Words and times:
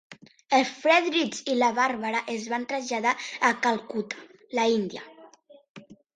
El 0.59 0.63
Friedrich 0.77 1.41
i 1.53 1.57
la 1.57 1.69
Barbara 1.79 2.21
es 2.37 2.47
van 2.55 2.65
traslladar 2.73 3.13
a 3.51 3.53
Calcutta, 3.67 4.27
la 4.61 4.67
India. 4.79 5.07